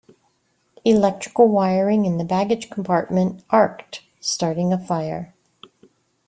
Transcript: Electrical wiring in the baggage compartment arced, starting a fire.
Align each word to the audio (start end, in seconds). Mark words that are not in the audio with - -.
Electrical 0.83 1.47
wiring 1.47 2.05
in 2.05 2.17
the 2.17 2.23
baggage 2.23 2.71
compartment 2.71 3.43
arced, 3.51 4.01
starting 4.19 4.73
a 4.73 4.79
fire. 4.79 5.35